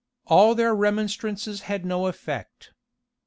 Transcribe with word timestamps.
All 0.25 0.55
their 0.55 0.73
remonstrances 0.73 1.61
had 1.69 1.85
no 1.85 2.07
effect. 2.07 2.71